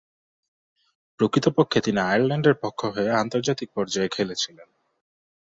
প্রকৃতপক্ষে 1.19 1.79
তিনি 1.81 1.99
আয়ারল্যান্ডের 2.01 2.55
পক্ষ 2.63 2.79
হয়ে 2.95 3.11
আন্তর্জাতিক 3.21 3.69
পর্যায়ে 3.75 4.13
খেলেছিলেন। 4.15 4.69